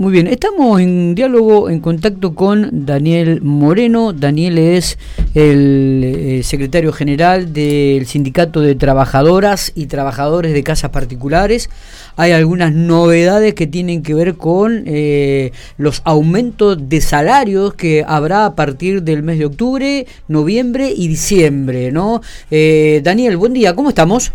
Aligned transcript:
Muy 0.00 0.12
bien, 0.12 0.28
estamos 0.28 0.80
en 0.80 1.14
diálogo, 1.14 1.68
en 1.68 1.80
contacto 1.80 2.34
con 2.34 2.86
Daniel 2.86 3.42
Moreno. 3.42 4.14
Daniel 4.14 4.56
es 4.56 4.96
el 5.34 6.02
eh, 6.02 6.42
secretario 6.42 6.90
general 6.90 7.52
del 7.52 8.06
Sindicato 8.06 8.62
de 8.62 8.76
Trabajadoras 8.76 9.72
y 9.74 9.88
Trabajadores 9.88 10.54
de 10.54 10.62
Casas 10.62 10.88
Particulares. 10.88 11.68
Hay 12.16 12.32
algunas 12.32 12.72
novedades 12.72 13.52
que 13.52 13.66
tienen 13.66 14.02
que 14.02 14.14
ver 14.14 14.36
con 14.36 14.84
eh, 14.86 15.52
los 15.76 16.00
aumentos 16.06 16.88
de 16.88 17.02
salarios 17.02 17.74
que 17.74 18.02
habrá 18.08 18.46
a 18.46 18.54
partir 18.54 19.02
del 19.02 19.22
mes 19.22 19.38
de 19.38 19.44
octubre, 19.44 20.06
noviembre 20.28 20.94
y 20.96 21.08
diciembre, 21.08 21.92
¿no? 21.92 22.22
Eh, 22.50 23.02
Daniel, 23.04 23.36
buen 23.36 23.52
día, 23.52 23.74
¿cómo 23.76 23.90
estamos? 23.90 24.32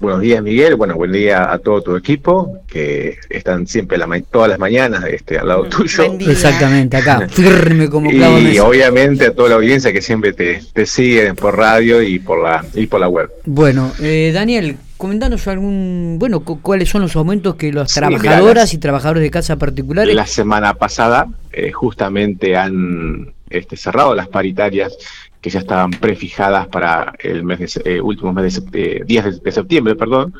Buenos 0.00 0.22
días, 0.22 0.42
Miguel. 0.42 0.76
Bueno, 0.76 0.94
buen 0.94 1.12
día 1.12 1.52
a 1.52 1.58
todo 1.58 1.82
tu 1.82 1.94
equipo, 1.94 2.62
que 2.66 3.18
están 3.28 3.66
siempre 3.66 3.98
todas 4.30 4.48
las 4.48 4.58
mañanas 4.58 5.04
este, 5.04 5.38
al 5.38 5.48
lado 5.48 5.64
tuyo. 5.64 6.16
Exactamente, 6.20 6.96
acá, 6.96 7.28
firme 7.30 7.90
como 7.90 8.08
clavo. 8.08 8.38
Y 8.38 8.58
obviamente 8.58 9.26
a 9.26 9.34
toda 9.34 9.50
la 9.50 9.54
audiencia 9.56 9.92
que 9.92 10.00
siempre 10.00 10.32
te, 10.32 10.62
te 10.72 10.86
siguen 10.86 11.36
por 11.36 11.54
radio 11.58 12.00
y 12.00 12.18
por 12.18 12.42
la, 12.42 12.64
y 12.72 12.86
por 12.86 12.98
la 13.00 13.08
web. 13.08 13.30
Bueno, 13.44 13.92
eh, 14.00 14.30
Daniel, 14.32 14.78
comentanos 14.96 15.46
algún, 15.48 16.16
bueno, 16.18 16.40
cuáles 16.40 16.88
son 16.88 17.02
los 17.02 17.14
aumentos 17.14 17.56
que 17.56 17.70
las 17.70 17.92
trabajadoras 17.92 18.72
y 18.72 18.78
trabajadores 18.78 19.22
de 19.22 19.30
casa 19.30 19.56
particulares. 19.56 20.14
La 20.14 20.26
semana 20.26 20.72
pasada 20.74 21.28
eh, 21.52 21.72
justamente 21.72 22.56
han 22.56 23.34
este, 23.50 23.76
cerrado 23.76 24.14
las 24.14 24.28
paritarias 24.28 24.96
que 25.40 25.50
ya 25.50 25.60
estaban 25.60 25.90
prefijadas 25.90 26.68
para 26.68 27.14
el 27.18 27.44
mes 27.44 27.80
de, 27.82 27.96
eh, 27.96 28.00
último 28.00 28.32
mes 28.32 28.70
de, 28.70 29.02
días 29.06 29.42
de, 29.42 29.52
septiembre, 29.52 29.94
perdón, 29.94 30.34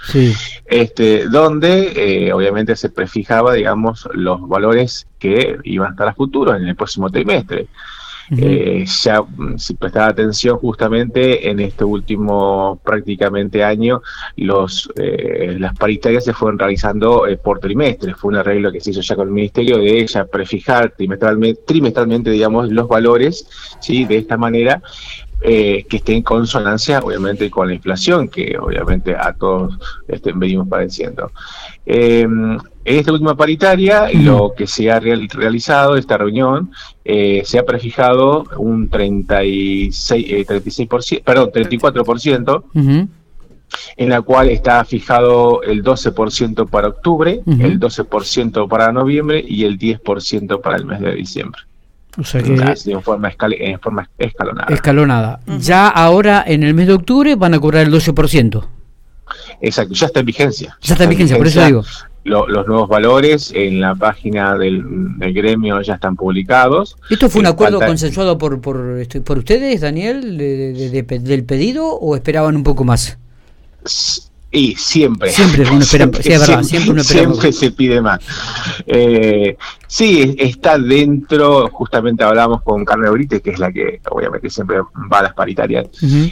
este, 0.67 1.27
donde 1.29 1.93
eh, 1.97 2.33
obviamente 2.33 2.77
se 2.77 2.91
prefijaba, 2.91 3.55
digamos, 3.55 4.09
los 4.13 4.47
valores 4.47 5.07
que 5.19 5.57
iban 5.65 5.89
a 5.89 5.91
estar 5.93 6.09
a 6.09 6.15
futuro 6.15 6.55
en 6.55 6.67
el 6.67 6.77
próximo 6.77 7.11
trimestre. 7.11 7.67
Eh, 8.37 8.85
ya 9.03 9.23
mm, 9.23 9.59
si 9.59 9.75
prestaba 9.75 10.07
atención 10.07 10.57
justamente 10.59 11.51
en 11.51 11.59
este 11.59 11.85
último 11.85 12.81
prácticamente 12.85 13.65
año, 13.65 14.03
los 14.37 14.91
eh, 14.97 15.57
las 15.59 15.77
paritarias 15.77 16.25
se 16.25 16.33
fueron 16.33 16.59
realizando 16.59 17.27
eh, 17.27 17.37
por 17.37 17.59
trimestre. 17.59 18.15
Fue 18.15 18.29
un 18.29 18.37
arreglo 18.37 18.71
que 18.71 18.81
se 18.81 18.91
hizo 18.91 19.01
ya 19.01 19.17
con 19.17 19.29
el 19.29 19.35
Ministerio 19.35 19.79
de 19.79 20.01
ella 20.01 20.25
prefijar 20.27 20.95
trimestralmente, 20.97 21.63
trimestralmente 21.67 22.31
digamos, 22.31 22.71
los 22.71 22.87
valores, 22.87 23.47
¿sí? 23.81 24.05
de 24.05 24.19
esta 24.19 24.37
manera, 24.37 24.81
eh, 25.43 25.87
que 25.89 25.97
esté 25.97 26.13
en 26.15 26.23
consonancia, 26.23 26.99
obviamente, 26.99 27.51
con 27.51 27.69
la 27.69 27.75
inflación, 27.75 28.29
que 28.29 28.59
obviamente 28.59 29.17
a 29.17 29.33
todos 29.33 29.79
este, 30.07 30.33
venimos 30.33 30.69
padeciendo. 30.69 31.33
Eh, 31.87 32.23
en 32.23 32.61
esta 32.85 33.13
última 33.13 33.35
paritaria, 33.35 34.11
lo 34.13 34.53
que 34.55 34.67
se 34.67 34.91
ha 34.91 35.01
realizado, 35.01 35.97
esta 35.97 36.19
reunión, 36.19 36.73
eh, 37.07 37.41
se 37.47 37.59
ha 37.59 37.65
prefijado 37.65 38.45
un 38.59 38.91
36, 38.91 40.47
36% 40.47 41.23
perdón, 41.25 41.51
34%. 41.53 43.09
en 43.97 44.09
la 44.09 44.21
cual 44.21 44.49
está 44.49 44.85
fijado 44.85 45.63
el 45.63 45.85
12% 45.85 46.69
para 46.69 46.89
octubre, 46.89 47.41
el 47.47 47.79
12% 47.79 48.69
para 48.69 48.93
noviembre 48.93 49.45
y 49.47 49.65
el 49.65 49.79
10% 49.79 50.61
para 50.61 50.77
el 50.77 50.87
mes 50.87 51.01
de 51.01 51.15
diciembre. 51.15 51.63
O 52.19 52.25
sea 52.25 52.43
que 52.43 52.55
en 52.55 53.03
forma, 53.03 53.31
en 53.41 53.81
forma 53.81 54.09
escalonada. 54.19 54.75
Escalonada. 54.75 55.41
Ya 55.61 55.89
ahora 55.89 56.45
en 56.47 56.63
el 56.63 56.75
mes 56.75 56.89
de 56.89 56.95
octubre 56.95 57.37
van 57.37 57.55
a 57.55 57.61
cobrar 57.61 57.87
el 57.87 57.93
12%. 57.93 58.67
Exacto, 59.61 59.95
ya 59.95 60.07
está 60.07 60.21
en 60.21 60.27
vigencia. 60.27 60.77
Ya 60.81 60.95
está 60.95 61.05
en 61.05 61.11
vigencia, 61.11 61.37
por 61.37 61.47
eso 61.47 61.65
digo. 61.65 61.85
los 62.25 62.67
nuevos 62.67 62.89
valores 62.89 63.53
en 63.55 63.81
la 63.81 63.95
página 63.95 64.57
del, 64.57 64.83
gremio 65.19 65.81
ya 65.83 65.95
están 65.95 66.17
publicados. 66.17 66.97
¿Esto 67.09 67.29
fue 67.29 67.41
un 67.41 67.47
acuerdo 67.47 67.79
consensuado 67.81 68.39
por, 68.39 68.61
por, 68.61 68.99
este, 68.99 69.21
por 69.21 69.39
ustedes, 69.39 69.81
Daniel, 69.81 70.37
del 70.37 71.45
pedido 71.45 71.87
o 71.87 72.17
esperaban 72.17 72.57
un 72.57 72.65
poco 72.65 72.85
más? 72.85 73.19
Y 74.53 74.75
siempre. 74.75 75.31
Siempre 75.31 75.63
uno 75.71 75.81
espera, 75.81 76.11
siempre, 76.65 77.05
siempre, 77.05 77.53
se 77.53 77.71
pide 77.71 78.01
más. 78.01 78.19
Eh, 78.87 79.57
sí, 79.87 80.35
está 80.39 80.77
dentro, 80.77 81.69
justamente 81.71 82.25
hablamos 82.25 82.63
con 82.63 82.85
Carmen 82.85 83.13
Brite, 83.13 83.41
que 83.41 83.51
es 83.51 83.61
la 83.61 83.71
que 83.71 84.01
obviamente 84.11 84.51
siempre 84.51 84.81
va 85.13 85.21
a 85.21 85.23
las 85.23 85.35
paritarias. 85.35 85.87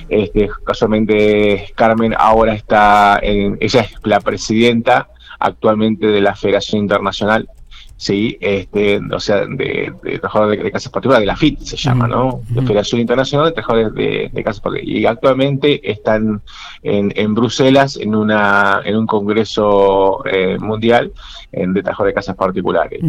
este, 0.09 0.51
casualmente 0.65 1.73
Carmen 1.77 2.13
ahora 2.19 2.55
está 2.55 3.21
en, 3.23 3.57
ella 3.61 3.83
es 3.83 3.93
la 4.03 4.21
presidenta 4.21 5.09
actualmente 5.39 6.09
de 6.09 6.21
la 6.21 6.35
Federación 6.35 6.83
Internacional 6.83 7.49
sí, 7.99 8.39
este, 8.41 9.01
o 9.13 9.21
sea, 9.21 9.45
de, 9.45 9.93
de 10.03 10.19
trabajadores 10.21 10.63
de, 10.63 10.71
casas 10.71 10.91
particulares, 10.91 11.23
de 11.23 11.27
la 11.27 11.37
FIT 11.37 11.61
se 11.61 11.77
llama, 11.77 12.07
¿no? 12.07 12.41
La 12.55 12.63
Federación 12.63 13.01
Internacional 13.01 13.49
de 13.49 13.53
Trabajadores 13.53 13.93
de, 13.95 14.43
Casas 14.45 14.61
Particulares. 14.61 14.89
Y 14.89 15.05
actualmente 15.05 15.91
están 15.91 16.41
en, 16.83 17.13
en, 17.17 17.35
Bruselas 17.35 17.97
en 17.97 18.15
una 18.15 18.81
en 18.85 18.97
un 18.97 19.07
congreso 19.07 20.25
eh, 20.27 20.57
mundial 20.59 21.13
de 21.53 21.83
trabajadores 21.83 22.13
de 22.13 22.15
casas 22.15 22.37
particulares. 22.37 23.01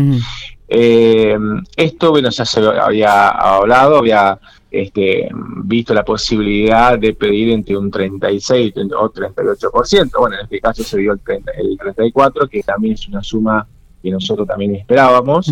Eh, 0.67 1.37
esto, 1.75 2.11
bueno, 2.11 2.29
ya 2.31 2.45
se 2.45 2.59
había 2.59 3.29
hablado, 3.29 3.97
había 3.97 4.39
este, 4.71 5.29
visto 5.63 5.93
la 5.93 6.03
posibilidad 6.03 6.97
de 6.97 7.13
pedir 7.13 7.49
entre 7.51 7.77
un 7.77 7.91
36 7.91 8.73
o 8.95 9.11
38%. 9.11 10.11
Bueno, 10.17 10.35
en 10.35 10.43
este 10.43 10.59
caso 10.59 10.83
se 10.83 10.97
dio 10.97 11.13
el, 11.13 11.19
30, 11.19 11.51
el 11.51 11.77
34, 11.77 12.47
que 12.47 12.63
también 12.63 12.95
es 12.95 13.07
una 13.07 13.21
suma 13.21 13.67
que 14.01 14.11
nosotros 14.11 14.47
también 14.47 14.75
esperábamos. 14.75 15.51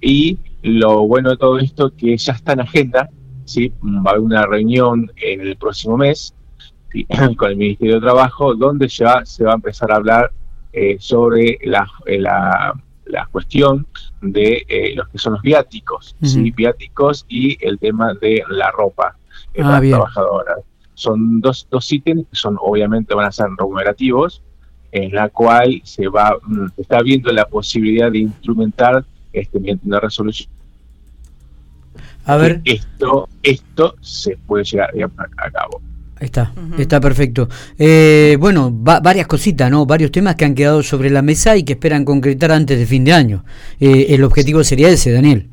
Y 0.00 0.38
lo 0.62 1.06
bueno 1.06 1.30
de 1.30 1.36
todo 1.36 1.58
esto 1.58 1.92
que 1.96 2.16
ya 2.16 2.32
está 2.32 2.52
en 2.52 2.60
agenda, 2.60 3.08
¿sí? 3.44 3.72
va 3.82 4.10
a 4.10 4.14
haber 4.14 4.20
una 4.20 4.46
reunión 4.46 5.10
en 5.16 5.40
el 5.40 5.56
próximo 5.56 5.96
mes 5.96 6.34
con 7.36 7.50
el 7.50 7.56
Ministerio 7.56 7.96
de 7.96 8.00
Trabajo, 8.00 8.54
donde 8.54 8.88
ya 8.88 9.24
se 9.24 9.44
va 9.44 9.52
a 9.52 9.56
empezar 9.56 9.92
a 9.92 9.96
hablar 9.96 10.30
eh, 10.72 10.96
sobre 11.00 11.58
la, 11.64 11.86
eh, 12.06 12.18
la, 12.18 12.74
la, 13.06 13.26
cuestión 13.26 13.86
de 14.20 14.64
eh, 14.68 14.94
los 14.94 15.08
que 15.08 15.18
son 15.18 15.34
los 15.34 15.42
viáticos, 15.42 16.14
¿sí? 16.22 16.50
viáticos 16.50 17.24
y 17.28 17.56
el 17.66 17.78
tema 17.78 18.14
de 18.14 18.42
la 18.50 18.70
ropa 18.70 19.16
de 19.54 19.62
ah, 19.62 19.70
las 19.70 19.80
trabajadoras. 19.80 20.58
Son 20.94 21.40
dos, 21.40 21.66
dos 21.70 21.90
ítems 21.92 22.26
que 22.28 22.36
son 22.36 22.56
obviamente 22.60 23.14
van 23.14 23.26
a 23.26 23.32
ser 23.32 23.46
remunerativos, 23.56 24.42
en 24.92 25.14
la 25.14 25.28
cual 25.28 25.80
se 25.84 26.08
va 26.08 26.36
mm, 26.42 26.66
está 26.76 27.02
viendo 27.02 27.30
la 27.32 27.46
posibilidad 27.46 28.10
de 28.10 28.18
instrumentar 28.18 29.04
este 29.32 29.60
mediante 29.60 29.86
una 29.86 30.00
resolución. 30.00 30.48
A 32.24 32.36
ver. 32.36 32.60
Esto 32.64 33.28
esto 33.42 33.94
se 34.00 34.36
puede 34.36 34.64
llegar 34.64 34.90
a, 35.16 35.50
cabo. 35.50 35.80
Está 36.20 36.52
está 36.78 37.00
perfecto. 37.00 37.48
Eh, 37.78 38.36
bueno 38.38 38.70
varias 38.72 39.26
cositas 39.26 39.70
no 39.70 39.86
varios 39.86 40.10
temas 40.10 40.34
que 40.36 40.44
han 40.44 40.54
quedado 40.54 40.82
sobre 40.82 41.10
la 41.10 41.22
mesa 41.22 41.56
y 41.56 41.62
que 41.62 41.74
esperan 41.74 42.04
concretar 42.04 42.52
antes 42.52 42.78
de 42.78 42.86
fin 42.86 43.04
de 43.04 43.12
año. 43.12 43.44
Eh, 43.80 44.06
el 44.10 44.24
objetivo 44.24 44.64
sería 44.64 44.88
ese 44.88 45.12
Daniel. 45.12 45.48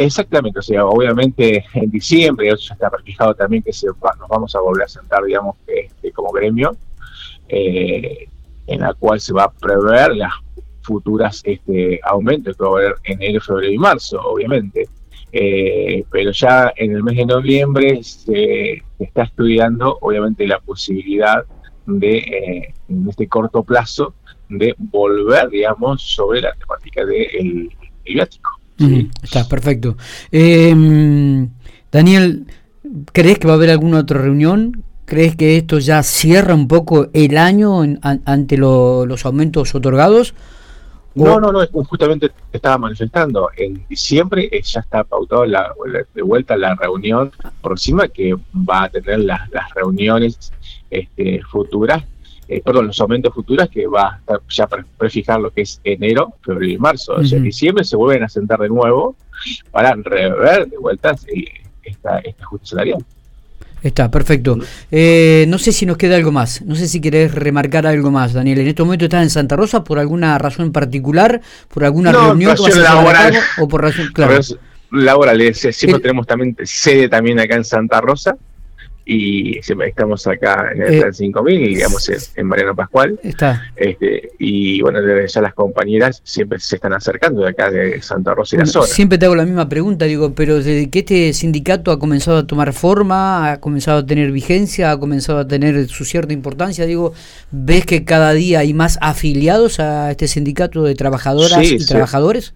Exactamente, 0.00 0.58
o 0.58 0.62
sea, 0.62 0.86
obviamente 0.86 1.62
en 1.74 1.90
diciembre, 1.90 2.48
eso 2.48 2.68
ya 2.68 2.86
está 2.86 2.90
fijado 3.04 3.34
también 3.34 3.62
que 3.62 3.70
se, 3.70 3.86
nos 3.86 4.28
vamos 4.30 4.54
a 4.54 4.60
volver 4.60 4.84
a 4.84 4.88
sentar, 4.88 5.22
digamos, 5.22 5.56
este, 5.66 6.10
como 6.12 6.30
gremio, 6.32 6.74
eh, 7.50 8.26
en 8.70 8.80
la 8.80 8.94
cual 8.94 9.20
se 9.20 9.32
va 9.32 9.44
a 9.44 9.50
prever 9.50 10.16
las 10.16 10.32
futuras 10.82 11.42
este, 11.44 12.00
aumentos 12.04 12.56
que 12.56 12.64
va 12.64 12.70
a 12.70 12.72
haber 12.72 12.94
en 13.04 13.20
enero, 13.20 13.40
febrero 13.40 13.72
y 13.72 13.78
marzo, 13.78 14.20
obviamente. 14.22 14.88
Eh, 15.32 16.04
pero 16.10 16.32
ya 16.32 16.72
en 16.76 16.92
el 16.92 17.02
mes 17.02 17.16
de 17.16 17.26
noviembre 17.26 18.02
se 18.02 18.82
está 18.98 19.24
estudiando, 19.24 19.98
obviamente, 20.00 20.46
la 20.46 20.58
posibilidad 20.60 21.44
de, 21.86 22.18
eh, 22.18 22.74
en 22.88 23.08
este 23.08 23.28
corto 23.28 23.62
plazo, 23.62 24.14
de 24.48 24.74
volver, 24.78 25.48
digamos, 25.50 26.02
sobre 26.02 26.40
la 26.40 26.52
temática 26.54 27.04
del 27.04 27.68
de 28.04 28.12
viático. 28.12 28.50
está 29.22 29.46
perfecto. 29.48 29.96
Eh, 30.32 31.46
Daniel, 31.92 32.46
¿crees 33.12 33.38
que 33.38 33.46
va 33.46 33.54
a 33.54 33.56
haber 33.56 33.70
alguna 33.70 34.00
otra 34.00 34.20
reunión 34.20 34.84
¿Crees 35.10 35.34
que 35.34 35.56
esto 35.56 35.80
ya 35.80 36.04
cierra 36.04 36.54
un 36.54 36.68
poco 36.68 37.08
el 37.12 37.36
año 37.36 37.82
ante 38.00 38.56
los 38.56 39.26
aumentos 39.26 39.74
otorgados? 39.74 40.34
No, 41.16 41.40
no, 41.40 41.50
no, 41.50 41.66
justamente 41.66 42.30
estaba 42.52 42.78
manifestando. 42.78 43.48
En 43.56 43.84
diciembre 43.88 44.48
eh, 44.52 44.62
ya 44.62 44.78
está 44.78 45.02
pautado 45.02 45.44
la, 45.46 45.74
de 46.14 46.22
vuelta 46.22 46.56
la 46.56 46.76
reunión 46.76 47.32
próxima 47.60 48.06
que 48.06 48.36
va 48.54 48.84
a 48.84 48.88
tener 48.88 49.18
las, 49.18 49.50
reuniones 49.74 50.52
este, 50.88 51.42
futuras, 51.42 52.04
eh, 52.46 52.62
perdón, 52.64 52.86
los 52.86 53.00
aumentos 53.00 53.34
futuros 53.34 53.68
que 53.68 53.88
va 53.88 54.12
a 54.12 54.16
estar 54.18 54.40
ya 54.48 54.68
prefijar 54.96 55.40
lo 55.40 55.50
que 55.50 55.62
es 55.62 55.80
enero, 55.82 56.34
febrero 56.42 56.72
y 56.72 56.78
marzo. 56.78 57.14
O 57.14 57.24
sea, 57.24 57.38
en 57.38 57.42
diciembre 57.42 57.82
se 57.82 57.96
vuelven 57.96 58.22
a 58.22 58.28
sentar 58.28 58.60
de 58.60 58.68
nuevo 58.68 59.16
para 59.72 59.92
rever 59.92 60.68
de 60.68 60.78
vuelta 60.78 61.16
eh, 61.26 61.46
esta, 61.82 62.20
esta 62.20 62.44
salarial. 62.62 63.04
Está, 63.82 64.10
perfecto. 64.10 64.58
Eh, 64.90 65.46
no 65.48 65.58
sé 65.58 65.72
si 65.72 65.86
nos 65.86 65.96
queda 65.96 66.16
algo 66.16 66.32
más, 66.32 66.62
no 66.62 66.74
sé 66.74 66.86
si 66.86 67.00
querés 67.00 67.34
remarcar 67.34 67.86
algo 67.86 68.10
más, 68.10 68.32
Daniel. 68.32 68.58
En 68.58 68.68
este 68.68 68.82
momento 68.82 69.04
estás 69.04 69.22
en 69.22 69.30
Santa 69.30 69.56
Rosa 69.56 69.84
por 69.84 69.98
alguna 69.98 70.36
razón 70.38 70.72
particular, 70.72 71.40
por 71.68 71.84
alguna 71.84 72.12
reunión 72.12 72.54
que 72.56 72.62
vas 72.62 72.76
a 72.76 72.80
laboral, 72.80 73.34
o 73.58 73.68
por 73.68 73.82
razón, 73.82 74.10
claro. 74.12 74.38
laboral, 74.90 75.54
siempre 75.54 76.00
tenemos 76.00 76.26
también 76.26 76.56
sede 76.64 77.08
también 77.08 77.40
acá 77.40 77.56
en 77.56 77.64
Santa 77.64 78.00
Rosa 78.00 78.36
y 79.12 79.58
estamos 79.58 80.24
acá 80.28 80.70
en 80.72 80.82
el 80.82 81.12
5000, 81.12 81.54
eh, 81.54 81.66
digamos, 81.66 82.08
en, 82.36 82.46
Mariano 82.46 82.76
Pascual. 82.76 83.18
Está. 83.24 83.64
Este, 83.74 84.30
y 84.38 84.80
bueno, 84.82 85.00
ya 85.26 85.40
las 85.40 85.52
compañeras 85.54 86.20
siempre 86.22 86.60
se 86.60 86.76
están 86.76 86.92
acercando 86.92 87.42
de 87.42 87.48
acá 87.48 87.72
de 87.72 88.00
Santa 88.02 88.36
Rosa 88.36 88.54
y 88.54 88.60
la 88.60 88.66
zona. 88.66 88.86
Siempre 88.86 89.18
te 89.18 89.26
hago 89.26 89.34
la 89.34 89.44
misma 89.44 89.68
pregunta, 89.68 90.04
digo, 90.04 90.32
pero 90.32 90.58
desde 90.58 90.88
que 90.90 91.00
este 91.00 91.32
sindicato 91.32 91.90
ha 91.90 91.98
comenzado 91.98 92.38
a 92.38 92.46
tomar 92.46 92.72
forma, 92.72 93.50
ha 93.50 93.60
comenzado 93.60 93.98
a 93.98 94.06
tener 94.06 94.30
vigencia, 94.30 94.92
ha 94.92 95.00
comenzado 95.00 95.40
a 95.40 95.48
tener 95.48 95.88
su 95.88 96.04
cierta 96.04 96.32
importancia, 96.32 96.86
digo, 96.86 97.12
¿ves 97.50 97.86
que 97.86 98.04
cada 98.04 98.32
día 98.32 98.60
hay 98.60 98.74
más 98.74 98.96
afiliados 99.02 99.80
a 99.80 100.12
este 100.12 100.28
sindicato 100.28 100.84
de 100.84 100.94
trabajadoras 100.94 101.68
y 101.68 101.84
trabajadores? 101.84 102.54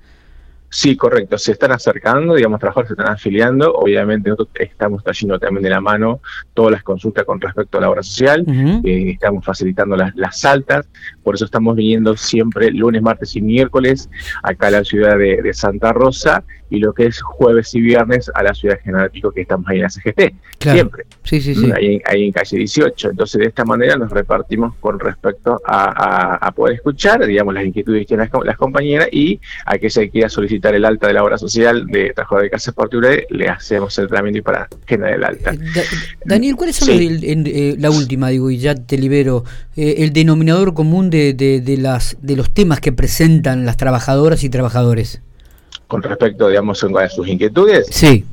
Sí, 0.75 0.97
correcto, 0.97 1.39
se 1.39 1.53
están 1.53 1.71
acercando, 1.71 2.35
digamos, 2.35 2.59
trabajadores 2.59 2.89
se 2.89 2.95
están 2.95 3.15
afiliando, 3.15 3.73
obviamente 3.75 4.29
nosotros 4.29 4.57
estamos 4.59 5.05
trayendo 5.05 5.39
también 5.39 5.63
de 5.63 5.71
la 5.71 5.81
mano 5.81 6.21
todas 6.53 6.73
las 6.73 6.83
consultas 6.83 7.25
con 7.25 7.41
respecto 7.41 7.79
a 7.79 7.81
la 7.83 7.91
obra 7.91 8.03
social, 8.03 8.45
eh, 8.85 9.11
estamos 9.13 9.45
facilitando 9.45 9.95
las, 9.97 10.17
las, 10.17 10.45
altas, 10.45 10.89
por 11.23 11.37
eso 11.37 11.45
estamos 11.45 11.77
viniendo 11.77 12.17
siempre 12.17 12.73
lunes, 12.73 13.03
martes 13.03 13.37
y 13.37 13.41
miércoles 13.41 14.11
acá 14.43 14.67
a 14.67 14.71
la 14.73 14.85
ciudad 14.85 15.17
de, 15.17 15.55
Santa 15.55 15.93
Rosa 15.93 16.43
y 16.75 16.81
lo 16.81 16.93
que 16.93 17.07
es 17.07 17.21
jueves 17.23 17.75
y 17.75 17.81
viernes 17.81 18.31
a 18.35 18.43
la 18.43 18.55
ciudad 18.55 18.77
de 18.77 18.83
General 18.83 19.11
Pico 19.11 19.31
que 19.31 19.43
estamos 19.43 19.69
ahí 19.69 19.77
en 19.77 19.83
la 19.83 19.91
CGT, 19.91 20.35
siempre, 20.59 21.07
sí, 21.23 21.41
sí, 21.41 21.55
sí. 21.55 21.71
Ahí, 21.75 22.01
ahí, 22.07 22.25
en 22.27 22.33
calle 22.33 22.59
18, 22.59 23.11
entonces 23.11 23.41
de 23.41 23.47
esta 23.47 23.65
manera 23.65 23.97
nos 23.97 24.11
repartimos 24.11 24.75
con 24.77 24.99
respecto 24.99 25.61
a, 25.67 26.53
poder 26.55 26.77
escuchar, 26.77 27.25
digamos, 27.27 27.55
las 27.55 27.65
inquietudes 27.65 28.01
que 28.01 28.07
tienen 28.07 28.29
las, 28.33 28.45
las 28.45 28.57
compañeras 28.57 29.09
y 29.11 29.41
a 29.67 29.79
que 29.79 29.91
se 29.91 30.09
quiera 30.11 30.29
solicitar 30.29 30.75
el 30.75 30.85
alta 30.85 31.09
de 31.09 31.15
la 31.15 31.25
obra 31.25 31.39
social 31.39 31.87
de 31.87 32.13
trabajador 32.13 32.45
de 32.45 32.51
casa 32.51 32.73
portugués, 32.73 33.25
le 33.31 33.49
hacemos 33.49 33.99
el 33.99 34.09
tratamiento 34.09 34.39
y 34.39 34.43
para 34.43 34.69
generar 34.87 35.15
el 35.15 35.25
alta. 35.25 35.55
Daniel, 36.25 36.57
¿cuál 36.57 36.71
es 36.71 36.83
eh, 36.89 37.77
la 37.79 37.91
última, 37.91 38.29
digo, 38.29 38.51
y 38.51 38.59
ya 38.59 38.75
te 38.75 38.99
libero, 38.99 39.45
eh, 39.77 39.97
el 39.99 40.13
denominador 40.13 40.75
común 40.75 41.11
de, 41.11 41.35
de, 41.35 41.77
las, 41.77 42.17
de 42.21 42.37
los 42.37 42.51
temas 42.53 42.81
que 42.81 42.93
presentan 42.93 43.65
las 43.67 43.77
trabajadoras 43.77 44.45
y 44.45 44.49
trabajadores? 44.49 45.23
Con 45.87 46.03
respecto, 46.03 46.49
digamos, 46.49 46.83
a 46.85 47.09
sus 47.09 47.29
inquietudes. 47.29 47.87
Sí. 47.91 48.25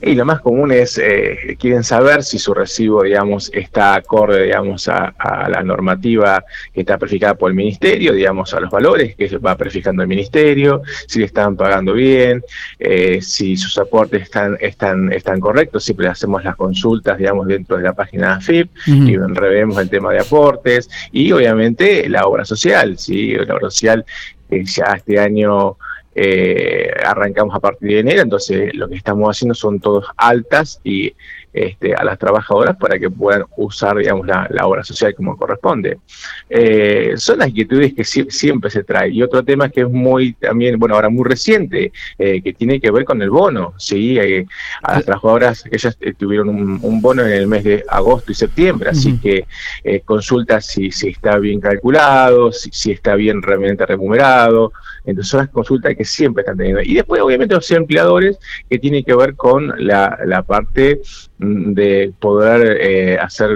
Y 0.00 0.14
lo 0.14 0.24
más 0.24 0.40
común 0.40 0.72
es, 0.72 0.98
eh, 0.98 1.56
quieren 1.58 1.84
saber 1.84 2.24
si 2.24 2.38
su 2.38 2.52
recibo, 2.52 3.04
digamos, 3.04 3.50
está 3.54 3.94
acorde, 3.94 4.44
digamos, 4.44 4.88
a, 4.88 5.14
la 5.48 5.62
normativa 5.62 6.44
que 6.72 6.80
está 6.80 6.96
verificada 6.96 7.34
por 7.34 7.50
el 7.50 7.56
ministerio, 7.56 8.12
digamos, 8.12 8.52
a 8.52 8.60
los 8.60 8.70
valores 8.70 9.14
que 9.14 9.38
va 9.38 9.54
verificando 9.54 10.02
el 10.02 10.08
ministerio, 10.08 10.82
si 11.06 11.20
le 11.20 11.26
están 11.26 11.56
pagando 11.56 11.92
bien, 11.92 12.42
eh, 12.78 13.20
si 13.22 13.56
sus 13.56 13.78
aportes 13.78 14.22
están, 14.22 14.56
están, 14.60 15.12
están 15.12 15.40
correctos, 15.40 15.84
siempre 15.84 16.08
hacemos 16.08 16.42
las 16.42 16.56
consultas, 16.56 17.18
digamos, 17.18 17.46
dentro 17.46 17.76
de 17.76 17.84
la 17.84 17.92
página 17.92 18.28
de 18.28 18.32
AFIP 18.34 18.70
y 18.86 19.16
revemos 19.16 19.78
el 19.78 19.88
tema 19.88 20.12
de 20.12 20.20
aportes 20.20 20.90
y 21.12 21.30
obviamente 21.32 22.08
la 22.08 22.26
obra 22.26 22.44
social, 22.44 22.98
¿sí? 22.98 23.34
La 23.34 23.54
obra 23.54 23.70
social 23.70 24.04
que 24.50 24.64
ya 24.64 24.94
este 24.96 25.18
año 25.18 25.76
eh, 26.14 26.90
arrancamos 27.04 27.54
a 27.54 27.60
partir 27.60 27.88
de 27.90 27.98
enero, 28.00 28.22
entonces 28.22 28.74
lo 28.74 28.88
que 28.88 28.96
estamos 28.96 29.28
haciendo 29.30 29.54
son 29.54 29.80
todos 29.80 30.06
altas 30.16 30.80
y 30.84 31.14
este, 31.52 31.94
a 31.94 32.02
las 32.04 32.18
trabajadoras 32.18 32.76
para 32.76 32.98
que 32.98 33.10
puedan 33.10 33.44
usar, 33.56 33.96
digamos, 33.96 34.26
la, 34.26 34.48
obra 34.62 34.82
social 34.84 35.14
como 35.14 35.36
corresponde. 35.36 35.98
Eh, 36.48 37.12
son 37.16 37.38
las 37.38 37.48
inquietudes 37.48 37.92
que 37.94 38.04
siempre 38.04 38.70
se 38.70 38.84
trae. 38.84 39.10
Y 39.10 39.22
otro 39.22 39.42
tema 39.44 39.68
que 39.68 39.82
es 39.82 39.90
muy, 39.90 40.32
también, 40.34 40.78
bueno, 40.78 40.94
ahora 40.94 41.08
muy 41.08 41.28
reciente, 41.28 41.92
eh, 42.18 42.40
que 42.42 42.52
tiene 42.52 42.80
que 42.80 42.90
ver 42.90 43.04
con 43.04 43.20
el 43.20 43.30
bono, 43.30 43.74
¿sí? 43.76 44.18
Eh, 44.18 44.46
a 44.82 44.94
las 44.94 45.04
trabajadoras, 45.04 45.64
ellas 45.70 45.98
tuvieron 46.16 46.48
un, 46.48 47.02
bono 47.02 47.22
en 47.22 47.32
el 47.32 47.46
mes 47.48 47.64
de 47.64 47.84
agosto 47.88 48.32
y 48.32 48.34
septiembre, 48.34 48.90
así 48.90 49.18
que 49.18 49.44
consulta 50.04 50.60
si, 50.60 50.90
si 50.92 51.08
está 51.08 51.38
bien 51.38 51.60
calculado, 51.60 52.52
si, 52.52 52.70
si 52.72 52.92
está 52.92 53.16
bien 53.16 53.42
realmente 53.42 53.84
remunerado, 53.84 54.72
entonces 55.04 55.30
son 55.30 55.40
las 55.40 55.48
consultas 55.48 55.96
que 55.96 56.04
siempre 56.04 56.42
están 56.42 56.56
teniendo. 56.56 56.82
Y 56.82 56.94
después, 56.94 57.20
obviamente, 57.20 57.54
los 57.54 57.70
empleadores 57.70 58.38
que 58.70 58.78
tienen 58.78 59.04
que 59.04 59.14
ver 59.14 59.34
con 59.34 59.72
la, 59.78 60.18
la 60.24 60.42
parte 60.42 61.00
de 61.42 62.12
poder 62.20 62.78
eh, 62.80 63.18
hacer 63.18 63.50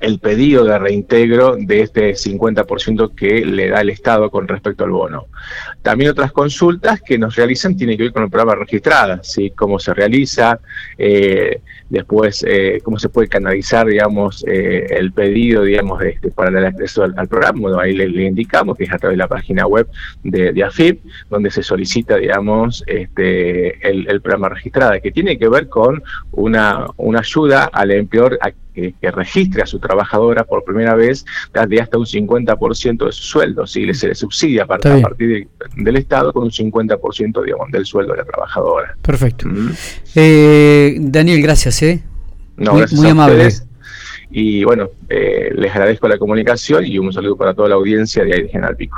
el 0.00 0.18
pedido 0.18 0.64
de 0.64 0.78
reintegro 0.78 1.56
de 1.58 1.80
este 1.80 2.12
50% 2.12 3.14
que 3.14 3.44
le 3.44 3.68
da 3.68 3.80
el 3.80 3.90
Estado 3.90 4.30
con 4.30 4.46
respecto 4.46 4.84
al 4.84 4.90
bono. 4.90 5.26
También 5.82 6.10
otras 6.10 6.30
consultas 6.32 7.00
que 7.00 7.18
nos 7.18 7.36
realizan 7.36 7.76
tienen 7.76 7.96
que 7.96 8.04
ver 8.04 8.12
con 8.12 8.22
el 8.22 8.30
programa 8.30 8.54
registrada, 8.54 9.20
¿sí? 9.22 9.50
cómo 9.50 9.78
se 9.78 9.94
realiza, 9.94 10.60
eh, 10.96 11.60
después 11.88 12.44
eh, 12.46 12.80
cómo 12.82 12.98
se 12.98 13.08
puede 13.08 13.28
canalizar, 13.28 13.86
digamos, 13.86 14.44
eh, 14.46 14.86
el 14.90 15.12
pedido, 15.12 15.62
digamos, 15.62 16.02
este, 16.02 16.30
para 16.30 16.50
el 16.50 16.66
acceso 16.66 17.02
al, 17.02 17.28
programa. 17.28 17.60
Bueno, 17.60 17.80
ahí 17.80 17.94
le, 17.94 18.06
indicamos 18.26 18.76
que 18.76 18.84
es 18.84 18.92
a 18.92 18.98
través 18.98 19.14
de 19.14 19.22
la 19.22 19.28
página 19.28 19.66
web 19.66 19.88
de, 20.22 20.52
de 20.52 20.64
AFIP, 20.64 21.00
donde 21.30 21.50
se 21.50 21.62
solicita, 21.62 22.16
digamos, 22.16 22.84
este, 22.86 23.88
el, 23.88 24.20
programa 24.20 24.50
registrada, 24.50 25.00
que 25.00 25.12
tiene 25.12 25.38
que 25.38 25.48
ver 25.48 25.68
con 25.68 26.02
una, 26.32 26.86
una 26.96 27.20
ayuda 27.20 27.70
al 27.72 27.90
empleador 27.92 28.38
que, 28.74 28.94
registre 29.10 29.62
a 29.62 29.66
su 29.66 29.78
trabajadora 29.78 30.44
por 30.44 30.64
primera 30.64 30.94
vez 30.94 31.24
de 31.68 31.80
hasta 31.80 31.98
un 31.98 32.06
50% 32.06 33.06
de 33.06 33.12
su 33.12 33.22
sueldo, 33.22 33.66
si 33.66 33.92
se 33.94 34.08
le 34.08 34.14
subsidia 34.14 34.64
a 34.64 34.66
partir, 34.66 35.48
del 35.76 35.96
Estado 35.96 36.32
con 36.32 36.44
un 36.44 36.50
50% 36.50 37.44
digamos, 37.44 37.70
del 37.70 37.84
sueldo 37.84 38.12
de 38.12 38.18
la 38.18 38.24
trabajadora. 38.24 38.96
Perfecto. 39.02 39.48
Eh, 40.14 40.96
Daniel, 41.00 41.42
gracias. 41.42 41.82
¿eh? 41.82 42.02
muy, 42.56 43.08
amable. 43.08 43.48
Y 44.30 44.62
bueno, 44.64 44.90
eh, 45.08 45.52
les 45.54 45.70
agradezco 45.72 46.06
la 46.06 46.18
comunicación 46.18 46.84
y 46.84 46.98
un 46.98 47.12
saludo 47.12 47.36
para 47.36 47.54
toda 47.54 47.70
la 47.70 47.76
audiencia 47.76 48.24
de 48.24 48.48
General 48.48 48.76
Pico. 48.76 48.96